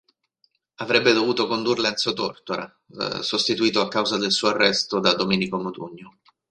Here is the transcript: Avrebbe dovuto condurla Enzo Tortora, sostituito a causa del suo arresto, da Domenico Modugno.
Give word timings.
Avrebbe 0.77 1.13
dovuto 1.13 1.45
condurla 1.45 1.89
Enzo 1.89 2.13
Tortora, 2.13 2.67
sostituito 3.19 3.81
a 3.81 3.87
causa 3.87 4.17
del 4.17 4.31
suo 4.31 4.47
arresto, 4.49 4.99
da 4.99 5.13
Domenico 5.13 5.59
Modugno. 5.61 6.17